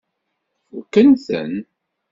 [0.69, 1.53] Fukken-ten?